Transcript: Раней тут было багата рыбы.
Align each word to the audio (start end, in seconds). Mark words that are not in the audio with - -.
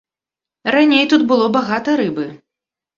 Раней 0.77 1.05
тут 1.13 1.21
было 1.35 1.53
багата 1.61 1.89
рыбы. 2.05 2.25